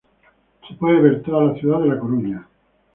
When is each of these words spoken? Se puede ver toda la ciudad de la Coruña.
Se 0.67 0.73
puede 0.77 0.99
ver 0.99 1.21
toda 1.21 1.43
la 1.53 1.59
ciudad 1.59 1.79
de 1.81 1.89
la 1.89 1.99
Coruña. 1.99 2.47